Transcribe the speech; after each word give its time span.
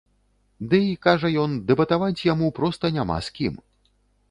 Дый, 0.71 0.87
кажа 1.07 1.29
ён, 1.43 1.51
дэбатаваць 1.69 2.25
яму 2.33 2.51
проста 2.63 2.93
няма 2.99 3.21
з 3.29 3.39
кім. 3.39 3.63